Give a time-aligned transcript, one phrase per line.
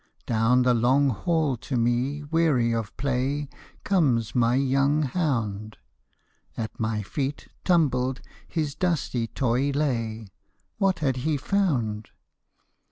[0.25, 3.47] Down the long hall to me, weary of play.
[3.83, 5.77] Comes my young hound;
[6.57, 10.29] At my feet, tumbled, his dusty toy lay—
[10.79, 12.09] What had he found